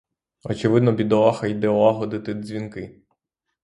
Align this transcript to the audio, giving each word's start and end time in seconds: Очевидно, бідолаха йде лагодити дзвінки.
Очевидно, 0.43 0.91
бідолаха 0.91 1.47
йде 1.47 1.67
лагодити 1.67 2.33
дзвінки. 2.33 3.01